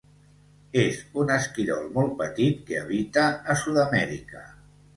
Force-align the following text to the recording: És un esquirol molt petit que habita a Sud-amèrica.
És 0.83 1.01
un 1.23 1.33
esquirol 1.35 1.85
molt 1.99 2.17
petit 2.23 2.65
que 2.71 2.81
habita 2.85 3.29
a 3.55 3.61
Sud-amèrica. 3.65 4.45